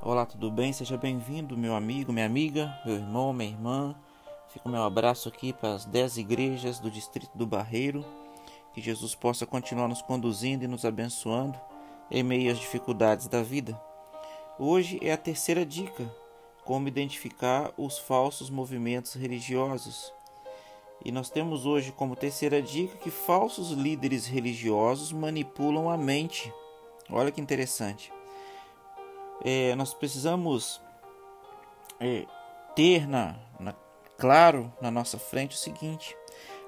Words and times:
Olá, 0.00 0.24
tudo 0.24 0.48
bem? 0.48 0.72
Seja 0.72 0.96
bem-vindo, 0.96 1.58
meu 1.58 1.74
amigo, 1.74 2.12
minha 2.12 2.24
amiga, 2.24 2.72
meu 2.86 2.94
irmão, 2.94 3.32
minha 3.32 3.50
irmã. 3.50 3.96
Fica 4.46 4.68
o 4.68 4.70
meu 4.70 4.84
abraço 4.84 5.28
aqui 5.28 5.52
para 5.52 5.74
as 5.74 5.84
dez 5.84 6.16
igrejas 6.16 6.78
do 6.78 6.88
distrito 6.88 7.36
do 7.36 7.44
Barreiro. 7.44 8.04
Que 8.72 8.80
Jesus 8.80 9.16
possa 9.16 9.44
continuar 9.44 9.88
nos 9.88 10.00
conduzindo 10.00 10.62
e 10.64 10.68
nos 10.68 10.84
abençoando 10.84 11.58
em 12.12 12.22
meio 12.22 12.52
às 12.52 12.60
dificuldades 12.60 13.26
da 13.26 13.42
vida. 13.42 13.78
Hoje 14.56 15.00
é 15.02 15.12
a 15.12 15.16
terceira 15.16 15.66
dica: 15.66 16.08
como 16.64 16.86
identificar 16.86 17.72
os 17.76 17.98
falsos 17.98 18.48
movimentos 18.50 19.14
religiosos. 19.14 20.12
E 21.04 21.10
nós 21.10 21.28
temos 21.28 21.66
hoje 21.66 21.90
como 21.90 22.14
terceira 22.14 22.62
dica 22.62 22.96
que 22.98 23.10
falsos 23.10 23.72
líderes 23.72 24.26
religiosos 24.26 25.10
manipulam 25.10 25.90
a 25.90 25.96
mente. 25.96 26.52
Olha 27.10 27.32
que 27.32 27.40
interessante 27.40 28.12
é, 29.44 29.74
nós 29.74 29.94
precisamos 29.94 30.80
é, 32.00 32.26
ter 32.74 33.06
na, 33.06 33.36
na, 33.58 33.74
claro 34.16 34.72
na 34.80 34.90
nossa 34.90 35.18
frente 35.18 35.56
o 35.56 35.58
seguinte: 35.58 36.16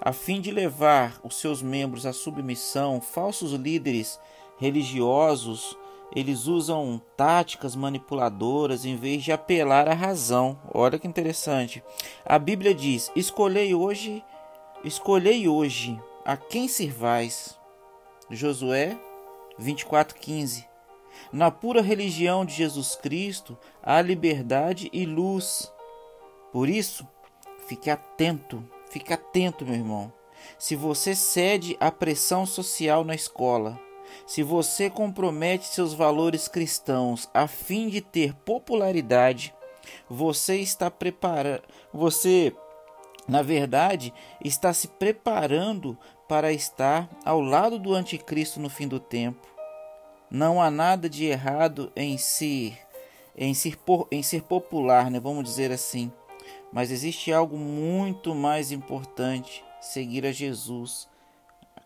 a 0.01 0.13
fim 0.13 0.41
de 0.41 0.51
levar 0.51 1.21
os 1.23 1.37
seus 1.37 1.63
membros 1.63 2.07
à 2.07 2.13
submissão, 2.13 3.01
falsos 3.01 3.53
líderes 3.53 4.19
religiosos 4.59 5.77
eles 6.15 6.47
usam 6.47 7.01
táticas 7.17 7.77
manipuladoras 7.77 8.85
em 8.85 8.97
vez 8.97 9.23
de 9.23 9.31
apelar 9.31 9.89
à 9.89 9.95
razão. 9.95 10.59
Olha 10.73 10.99
que 10.99 11.07
interessante. 11.07 11.83
A 12.25 12.39
Bíblia 12.39 12.75
diz: 12.75 13.13
"Escolhei 13.15 13.75
hoje, 13.75 14.25
escolhei 14.83 15.47
hoje 15.47 15.99
a 16.25 16.37
quem 16.37 16.67
servais." 16.67 17.57
Josué 18.29 18.99
24:15. 19.59 20.70
Na 21.33 21.51
pura 21.51 21.83
religião 21.83 22.45
de 22.45 22.55
Jesus 22.55 22.97
Cristo 22.97 23.57
há 23.83 24.01
liberdade 24.01 24.89
e 24.93 25.05
luz. 25.07 25.73
Por 26.53 26.69
isso, 26.69 27.07
fique 27.67 27.91
atento, 27.91 28.65
fique 28.91 29.13
atento, 29.13 29.65
meu 29.65 29.75
irmão. 29.75 30.13
Se 30.59 30.75
você 30.75 31.15
cede 31.15 31.77
à 31.79 31.91
pressão 31.91 32.47
social 32.47 33.05
na 33.05 33.15
escola, 33.15 33.79
se 34.27 34.43
você 34.43 34.91
compromete 34.91 35.67
seus 35.67 35.95
valores 35.95 36.49
cristãos 36.49 37.29
a 37.33 37.47
fim 37.47 37.89
de 37.89 38.01
ter 38.01 38.35
popularidade, 38.35 39.55
você 40.09 40.57
está 40.57 40.91
preparando, 40.91 41.63
você 41.93 42.55
na 43.29 43.43
verdade 43.43 44.13
está 44.43 44.73
se 44.73 44.89
preparando 44.89 45.97
para 46.29 46.53
estar 46.53 47.09
ao 47.25 47.41
lado 47.41 47.79
do 47.79 47.95
anticristo 47.95 48.61
no 48.61 48.71
fim 48.71 48.87
do 48.87 49.01
tempo. 49.01 49.49
Não 50.31 50.63
há 50.63 50.71
nada 50.71 51.11
de 51.11 51.25
errado 51.25 51.91
em 51.97 52.17
ser, 52.17 52.79
em 53.37 53.53
ser, 53.53 53.77
em 54.13 54.23
ser 54.23 54.43
popular, 54.43 55.11
né? 55.11 55.19
vamos 55.19 55.43
dizer 55.43 55.73
assim. 55.73 56.13
Mas 56.73 56.93
existe 56.93 57.33
algo 57.33 57.59
muito 57.59 58.33
mais 58.35 58.71
importante: 58.71 59.65
seguir 59.81 60.25
a 60.25 60.31
Jesus 60.31 61.09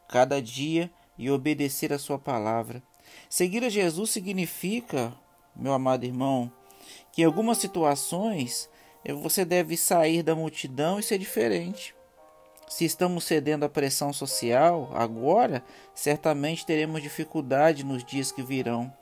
cada 0.09 0.43
dia 0.43 0.91
e 1.17 1.31
obedecer 1.31 1.93
a 1.93 1.99
Sua 1.99 2.19
palavra. 2.19 2.83
Seguir 3.31 3.65
a 3.65 3.69
Jesus 3.69 4.11
significa, 4.11 5.13
meu 5.57 5.73
amado 5.73 6.05
irmão, 6.05 6.53
que 7.13 7.23
em 7.23 7.25
algumas 7.25 7.59
situações 7.59 8.69
você 9.23 9.45
deve 9.45 9.77
sair 9.77 10.23
da 10.23 10.35
multidão 10.35 10.99
e 10.99 11.03
ser 11.03 11.19
diferente. 11.19 11.95
Se 12.69 12.85
estamos 12.85 13.25
cedendo 13.25 13.65
à 13.65 13.69
pressão 13.69 14.13
social 14.13 14.91
agora, 14.95 15.63
certamente 15.95 16.67
teremos 16.67 17.03
dificuldade 17.03 17.85
nos 17.85 18.03
dias 18.03 18.33
que 18.33 18.43
virão. 18.43 18.93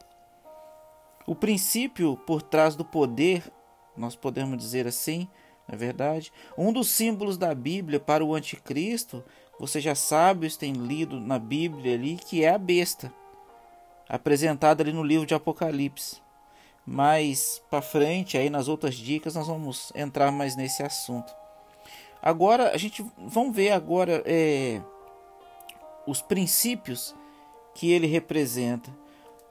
O 1.27 1.35
princípio 1.35 2.17
por 2.27 2.43
trás 2.43 2.75
do 2.75 2.85
poder, 2.85 3.51
nós 3.97 4.17
podemos 4.17 4.59
dizer 4.59 4.87
assim, 4.87 5.29
não 5.69 5.75
é 5.75 5.79
verdade? 5.79 6.33
Um 6.59 6.73
dos 6.73 6.91
símbolos 6.91 7.39
da 7.39 7.55
Bíblia 7.55 8.01
para 8.01 8.25
o 8.25 8.35
anticristo, 8.35 9.25
você 9.59 9.81
já 9.81 9.95
sabe, 9.95 10.51
você 10.51 10.59
tem 10.59 10.73
lido 10.73 11.21
na 11.21 11.39
Bíblia 11.39 11.95
ali, 11.95 12.17
que 12.17 12.45
é 12.45 12.51
a 12.51 12.59
besta, 12.59 13.13
apresentada 14.09 14.83
ali 14.83 14.93
no 14.93 15.05
livro 15.05 15.25
de 15.25 15.35
Apocalipse. 15.35 16.21
Mais 16.85 17.63
para 17.71 17.81
frente, 17.81 18.37
aí 18.37 18.51
nas 18.51 18.67
outras 18.67 18.97
dicas, 18.97 19.37
nós 19.37 19.47
vamos 19.47 19.93
entrar 19.95 20.33
mais 20.33 20.57
nesse 20.57 20.83
assunto. 20.83 21.42
Agora 22.23 22.73
a 22.73 22.77
gente 22.77 23.05
vamos 23.19 23.55
ver 23.55 23.73
agora 23.73 24.23
é, 24.25 24.81
os 26.07 26.23
princípios 26.23 27.15
que 27.75 27.91
ele 27.91 28.07
representa. 28.07 28.91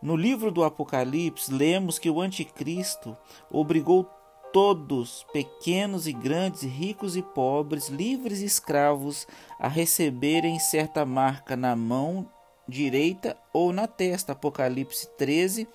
No 0.02 0.16
livro 0.16 0.52
do 0.52 0.64
Apocalipse, 0.64 1.54
lemos 1.54 2.00
que 2.00 2.10
o 2.10 2.22
anticristo 2.22 3.16
obrigou 3.52 4.10
todos, 4.52 5.26
pequenos 5.32 6.08
e 6.08 6.14
grandes, 6.14 6.64
ricos 6.64 7.16
e 7.16 7.22
pobres, 7.22 7.88
livres 7.88 8.42
e 8.42 8.46
escravos, 8.46 9.28
a 9.60 9.68
receberem 9.68 10.58
certa 10.60 11.06
marca 11.06 11.56
na 11.56 11.76
mão 11.76 12.28
direita 12.68 13.38
ou 13.54 13.72
na 13.72 13.86
testa. 13.86 14.32
Apocalipse 14.32 15.08
13, 15.18 15.68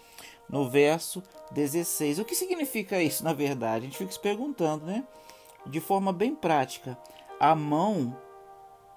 no 0.49 0.69
verso 0.69 1.23
16. 1.53 2.19
O 2.19 2.25
que 2.25 2.35
significa 2.35 3.01
isso, 3.03 3.23
na 3.23 3.33
verdade? 3.33 3.85
A 3.87 3.89
gente 3.89 3.99
fica 3.99 4.13
se 4.13 4.21
perguntando, 4.21 4.85
né? 4.87 5.05
De 5.67 5.81
forma 5.81 6.13
bem 6.13 6.35
prática. 6.35 6.99
A 7.39 7.55
mão 7.55 8.17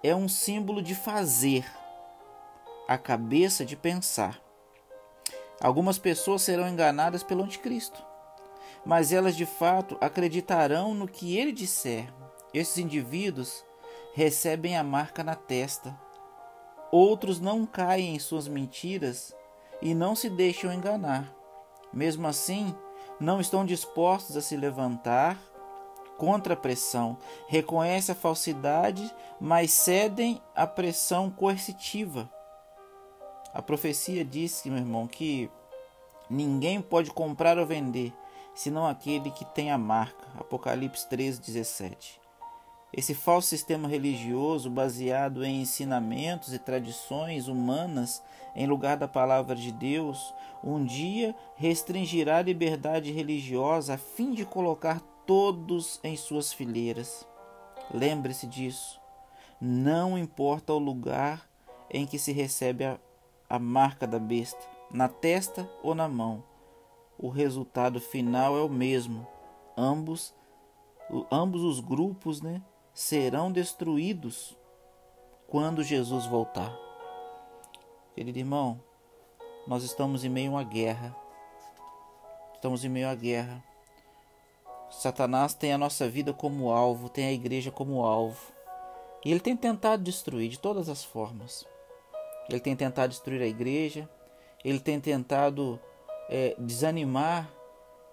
é 0.03 0.15
um 0.15 0.29
símbolo 0.29 0.81
de 0.81 0.95
fazer, 0.95 1.65
a 2.87 2.97
cabeça 2.97 3.65
de 3.65 3.75
pensar. 3.75 4.39
Algumas 5.61 5.99
pessoas 5.99 6.41
serão 6.41 6.67
enganadas 6.67 7.21
pelo 7.21 7.43
anticristo, 7.43 8.01
mas 8.85 9.11
elas 9.11 9.35
de 9.35 9.45
fato 9.45 9.97
acreditarão 9.99 10.93
no 10.93 11.07
que 11.07 11.37
ele 11.37 11.51
disser. 11.51 12.11
Esses 12.53 12.77
indivíduos 12.77 13.63
recebem 14.13 14.77
a 14.77 14.83
marca 14.83 15.23
na 15.23 15.35
testa. 15.35 15.99
Outros 16.91 17.39
não 17.39 17.65
caem 17.65 18.15
em 18.15 18.19
suas 18.19 18.47
mentiras 18.47 19.35
e 19.81 19.93
não 19.93 20.15
se 20.15 20.29
deixam 20.29 20.73
enganar. 20.73 21.31
Mesmo 21.93 22.27
assim, 22.27 22.73
não 23.19 23.41
estão 23.41 23.65
dispostos 23.65 24.37
a 24.37 24.41
se 24.41 24.55
levantar 24.55 25.37
contra 26.19 26.53
a 26.53 26.57
pressão, 26.57 27.17
reconhecem 27.47 28.13
a 28.13 28.15
falsidade, 28.15 29.09
mas 29.39 29.71
cedem 29.71 30.41
à 30.53 30.67
pressão 30.67 31.31
coercitiva. 31.31 32.29
A 33.53 33.61
profecia 33.61 34.23
diz, 34.25 34.61
meu 34.65 34.77
irmão, 34.77 35.07
que 35.07 35.49
ninguém 36.29 36.81
pode 36.81 37.09
comprar 37.09 37.57
ou 37.57 37.65
vender 37.65 38.13
senão 38.53 38.85
aquele 38.85 39.31
que 39.31 39.45
tem 39.45 39.71
a 39.71 39.77
marca. 39.77 40.27
Apocalipse 40.37 41.07
13, 41.07 41.39
17. 41.39 42.19
Esse 42.91 43.13
falso 43.13 43.47
sistema 43.47 43.87
religioso, 43.87 44.69
baseado 44.69 45.45
em 45.45 45.61
ensinamentos 45.61 46.53
e 46.53 46.59
tradições 46.59 47.47
humanas 47.47 48.21
em 48.55 48.67
lugar 48.67 48.97
da 48.97 49.07
palavra 49.07 49.55
de 49.55 49.71
Deus, 49.71 50.33
um 50.61 50.83
dia 50.83 51.33
restringirá 51.55 52.39
a 52.39 52.41
liberdade 52.41 53.11
religiosa 53.11 53.93
a 53.93 53.97
fim 53.97 54.33
de 54.33 54.43
colocar 54.43 55.01
todos 55.29 55.99
em 56.03 56.17
suas 56.17 56.51
fileiras. 56.51 57.23
Lembre-se 57.93 58.47
disso. 58.47 58.99
Não 59.61 60.17
importa 60.17 60.73
o 60.73 60.79
lugar 60.79 61.47
em 61.87 62.07
que 62.07 62.17
se 62.17 62.31
recebe 62.31 62.83
a, 62.83 62.99
a 63.47 63.59
marca 63.59 64.07
da 64.07 64.17
besta, 64.17 64.59
na 64.89 65.07
testa 65.07 65.69
ou 65.83 65.93
na 65.93 66.07
mão. 66.07 66.43
O 67.15 67.29
resultado 67.29 68.01
final 68.01 68.57
é 68.57 68.63
o 68.63 68.67
mesmo. 68.67 69.27
Ambos, 69.77 70.33
ambos 71.31 71.61
os 71.61 71.79
grupos 71.79 72.41
né, 72.41 72.59
serão 72.91 73.51
destruídos 73.51 74.57
quando 75.47 75.83
Jesus 75.83 76.25
voltar. 76.25 76.75
Querido 78.15 78.39
irmão, 78.39 78.81
nós 79.67 79.83
estamos 79.83 80.25
em 80.25 80.29
meio 80.29 80.53
a 80.53 80.55
uma 80.55 80.63
guerra. 80.63 81.15
Estamos 82.55 82.83
em 82.83 82.89
meio 82.89 83.07
à 83.07 83.13
guerra. 83.13 83.68
Satanás 84.89 85.53
tem 85.53 85.71
a 85.71 85.77
nossa 85.77 86.07
vida 86.09 86.33
como 86.33 86.71
alvo, 86.71 87.09
tem 87.09 87.27
a 87.27 87.31
igreja 87.31 87.71
como 87.71 88.03
alvo. 88.03 88.51
E 89.23 89.31
ele 89.31 89.39
tem 89.39 89.55
tentado 89.55 90.03
destruir 90.03 90.49
de 90.49 90.59
todas 90.59 90.89
as 90.89 91.03
formas. 91.03 91.65
Ele 92.49 92.59
tem 92.59 92.75
tentado 92.75 93.09
destruir 93.09 93.41
a 93.41 93.47
igreja, 93.47 94.09
ele 94.63 94.79
tem 94.79 94.99
tentado 94.99 95.79
é, 96.29 96.55
desanimar 96.57 97.49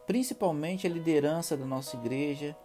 principalmente 0.07 0.87
a 0.87 0.91
liderança 0.91 1.57
da 1.57 1.65
nossa 1.65 1.97
igreja. 1.97 2.57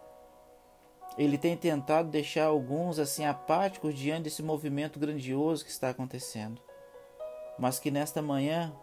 Ele 1.18 1.36
tem 1.36 1.56
tentado 1.56 2.08
deixar 2.08 2.46
alguns 2.46 2.98
assim 2.98 3.24
apáticos 3.24 3.94
diante 3.94 4.24
desse 4.24 4.42
movimento 4.42 4.98
grandioso 4.98 5.64
que 5.64 5.70
está 5.70 5.90
acontecendo. 5.90 6.60
Mas 7.58 7.78
que 7.78 7.90
nesta 7.90 8.22
manhã 8.22 8.74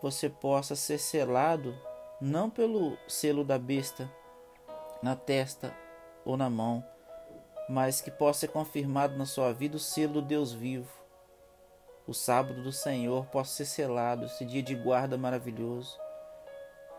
você 0.00 0.28
possa 0.28 0.74
ser 0.76 0.98
selado 0.98 1.74
não 2.20 2.48
pelo 2.48 2.96
selo 3.08 3.44
da 3.44 3.58
besta, 3.58 4.10
na 5.04 5.14
testa 5.14 5.76
ou 6.24 6.34
na 6.34 6.48
mão, 6.48 6.82
mas 7.68 8.00
que 8.00 8.10
possa 8.10 8.40
ser 8.40 8.48
confirmado 8.48 9.18
na 9.18 9.26
sua 9.26 9.52
vida 9.52 9.76
o 9.76 9.78
selo 9.78 10.14
do 10.14 10.22
Deus 10.22 10.50
vivo. 10.50 10.90
O 12.08 12.14
sábado 12.14 12.62
do 12.62 12.72
Senhor 12.72 13.26
possa 13.26 13.52
ser 13.52 13.66
selado, 13.66 14.24
esse 14.24 14.46
dia 14.46 14.62
de 14.62 14.74
guarda 14.74 15.18
maravilhoso. 15.18 15.98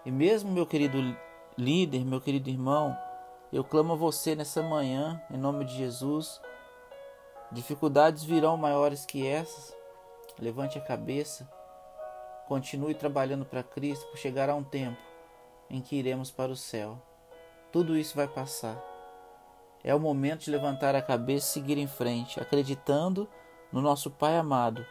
E 0.06 0.12
mesmo, 0.12 0.52
meu 0.52 0.68
querido 0.68 1.00
líder, 1.58 2.06
meu 2.06 2.22
querido 2.22 2.48
irmão, 2.48 2.96
eu 3.52 3.64
clamo 3.64 3.94
a 3.94 3.96
você 3.96 4.36
nessa 4.36 4.62
manhã, 4.62 5.20
em 5.32 5.38
nome 5.38 5.66
de 5.66 5.76
Jesus. 5.76 6.40
Dificuldades 7.52 8.24
virão 8.24 8.56
maiores 8.56 9.04
que 9.04 9.26
essas. 9.26 9.76
Levante 10.38 10.78
a 10.78 10.82
cabeça, 10.82 11.50
continue 12.48 12.94
trabalhando 12.94 13.46
para 13.46 13.64
Cristo, 13.64 14.06
por 14.12 14.18
chegará 14.18 14.54
um 14.54 14.64
tempo 14.64 15.02
em 15.72 15.82
que 15.82 15.96
iremos 15.96 16.30
para 16.30 16.52
o 16.52 16.56
céu. 16.56 17.02
Tudo 17.76 17.98
isso 17.98 18.16
vai 18.16 18.26
passar. 18.26 18.82
É 19.84 19.94
o 19.94 20.00
momento 20.00 20.46
de 20.46 20.50
levantar 20.50 20.96
a 20.96 21.02
cabeça 21.02 21.46
e 21.46 21.52
seguir 21.52 21.78
em 21.78 21.88
frente, 21.88 22.40
acreditando 22.40 23.28
no 23.70 23.82
nosso 23.82 24.10
Pai 24.10 24.38
amado, 24.38 24.86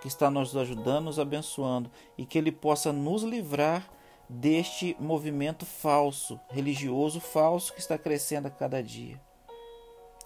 que 0.00 0.08
está 0.08 0.30
nos 0.30 0.56
ajudando, 0.56 1.04
nos 1.04 1.18
abençoando 1.18 1.90
e 2.16 2.24
que 2.24 2.38
Ele 2.38 2.50
possa 2.50 2.94
nos 2.94 3.22
livrar 3.22 3.90
deste 4.26 4.96
movimento 4.98 5.66
falso, 5.66 6.40
religioso 6.48 7.20
falso 7.20 7.74
que 7.74 7.78
está 7.78 7.98
crescendo 7.98 8.48
a 8.48 8.50
cada 8.50 8.82
dia. 8.82 9.20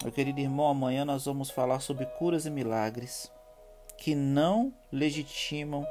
Meu 0.01 0.09
querido 0.13 0.39
irmão, 0.39 0.69
amanhã 0.69 1.03
nós 1.03 1.25
vamos 1.25 1.49
falar 1.49 1.81
sobre 1.81 2.05
curas 2.05 2.45
e 2.45 2.49
milagres 2.49 3.29
que 3.97 4.15
não 4.15 4.73
legitimam 4.89 5.85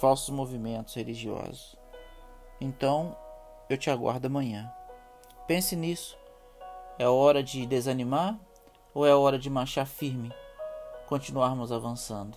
falsos 0.00 0.30
movimentos 0.30 0.94
religiosos. 0.94 1.76
Então, 2.58 3.14
eu 3.68 3.76
te 3.76 3.90
aguardo 3.90 4.26
amanhã. 4.26 4.72
Pense 5.48 5.74
nisso. 5.74 6.14
É 6.98 7.08
hora 7.08 7.42
de 7.42 7.64
desanimar 7.64 8.38
ou 8.92 9.06
é 9.06 9.14
hora 9.14 9.38
de 9.38 9.48
marchar 9.48 9.86
firme, 9.86 10.30
continuarmos 11.06 11.72
avançando? 11.72 12.36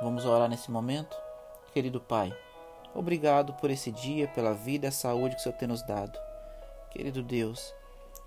Vamos 0.00 0.24
orar 0.24 0.48
nesse 0.48 0.70
momento? 0.70 1.16
Querido 1.72 2.00
Pai, 2.00 2.32
obrigado 2.94 3.54
por 3.54 3.70
esse 3.70 3.90
dia, 3.90 4.28
pela 4.28 4.54
vida 4.54 4.86
e 4.86 4.88
a 4.88 4.92
saúde 4.92 5.34
que 5.34 5.40
o 5.40 5.42
Senhor 5.42 5.56
tem 5.56 5.66
nos 5.66 5.82
dado. 5.82 6.16
Querido 6.92 7.24
Deus, 7.24 7.74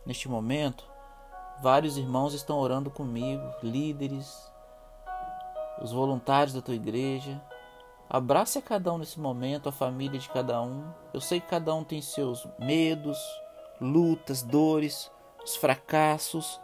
neste 0.06 0.28
momento, 0.28 0.86
vários 1.62 1.96
irmãos 1.96 2.34
estão 2.34 2.60
orando 2.60 2.92
comigo, 2.92 3.50
líderes, 3.64 4.52
os 5.82 5.94
voluntários 5.94 6.54
da 6.54 6.62
tua 6.62 6.76
igreja. 6.76 7.42
Abrace 8.10 8.60
a 8.60 8.62
cada 8.62 8.94
um 8.94 8.98
nesse 8.98 9.20
momento, 9.20 9.70
a 9.70 9.72
família 9.72 10.20
de 10.20 10.30
cada 10.30 10.62
um. 10.62 10.92
Eu 11.14 11.22
sei 11.22 11.40
que 11.40 11.48
cada 11.48 11.74
um 11.74 11.84
tem 11.84 12.02
seus 12.02 12.48
medos, 12.60 13.18
lutas, 13.80 14.44
dores, 14.44 15.12
os 15.44 15.56
fracassos. 15.56 16.60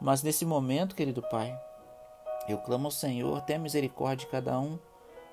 Mas 0.00 0.22
nesse 0.22 0.44
momento, 0.44 0.94
querido 0.94 1.22
Pai, 1.22 1.58
eu 2.48 2.58
clamo 2.58 2.86
ao 2.86 2.90
Senhor, 2.90 3.40
tenha 3.42 3.58
misericórdia 3.58 4.26
de 4.26 4.30
cada 4.30 4.58
um 4.58 4.78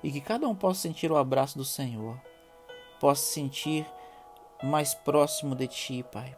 e 0.02 0.10
que 0.10 0.20
cada 0.20 0.48
um 0.48 0.54
possa 0.54 0.80
sentir 0.80 1.10
o 1.10 1.16
abraço 1.16 1.58
do 1.58 1.64
Senhor, 1.64 2.20
possa 2.98 3.22
sentir 3.22 3.86
mais 4.62 4.94
próximo 4.94 5.54
de 5.54 5.66
Ti, 5.66 6.04
Pai. 6.10 6.36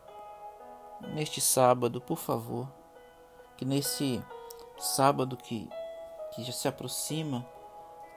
Neste 1.15 1.41
sábado, 1.41 2.01
por 2.01 2.17
favor, 2.17 2.69
que 3.57 3.65
nesse 3.65 4.23
sábado 4.79 5.37
que 5.37 5.69
que 6.33 6.43
já 6.43 6.53
se 6.53 6.67
aproxima. 6.67 7.47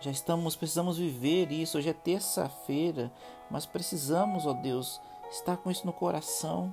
Já 0.06 0.12
estamos, 0.12 0.56
precisamos 0.56 1.00
viver 1.00 1.52
isso. 1.52 1.80
Hoje 1.80 1.90
é 1.90 1.94
terça-feira, 1.94 3.12
mas 3.50 3.66
precisamos, 3.66 4.46
ó 4.46 4.54
Deus, 4.54 5.02
estar 5.32 5.58
com 5.58 5.72
isso 5.72 5.84
no 5.84 5.92
coração. 5.92 6.72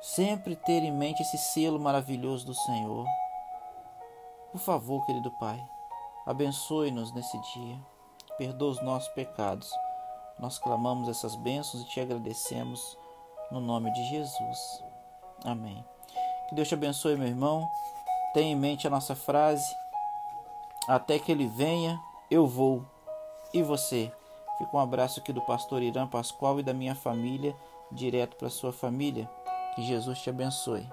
Sempre 0.00 0.54
ter 0.54 0.80
em 0.84 0.92
mente 0.92 1.20
esse 1.20 1.36
selo 1.36 1.80
maravilhoso 1.80 2.46
do 2.46 2.54
Senhor. 2.54 3.04
Por 4.52 4.60
favor, 4.60 5.04
querido 5.06 5.28
Pai, 5.40 5.60
abençoe-nos 6.24 7.12
nesse 7.12 7.36
dia. 7.52 7.76
Perdoa 8.38 8.70
os 8.70 8.80
nossos 8.80 9.08
pecados. 9.08 9.68
Nós 10.38 10.56
clamamos 10.56 11.08
essas 11.08 11.34
bênçãos 11.34 11.82
e 11.82 11.88
te 11.88 12.00
agradecemos 12.00 12.96
no 13.50 13.60
nome 13.60 13.90
de 13.90 14.08
Jesus. 14.08 14.84
Amém. 15.44 15.84
Que 16.48 16.54
Deus 16.54 16.68
te 16.68 16.74
abençoe, 16.74 17.16
meu 17.16 17.26
irmão. 17.26 17.68
Tenha 18.32 18.52
em 18.52 18.56
mente 18.56 18.86
a 18.86 18.90
nossa 18.90 19.16
frase: 19.16 19.66
Até 20.88 21.18
que 21.18 21.30
ele 21.30 21.46
venha, 21.46 22.00
eu 22.30 22.46
vou. 22.46 22.82
E 23.52 23.62
você? 23.62 24.10
Fica 24.56 24.74
um 24.74 24.80
abraço 24.80 25.20
aqui 25.20 25.32
do 25.34 25.42
pastor 25.42 25.82
Irã 25.82 26.06
Pascoal 26.06 26.58
e 26.58 26.62
da 26.62 26.72
minha 26.72 26.94
família, 26.94 27.54
direto 27.92 28.36
para 28.36 28.48
sua 28.48 28.72
família. 28.72 29.28
Que 29.74 29.82
Jesus 29.82 30.18
te 30.20 30.30
abençoe. 30.30 30.88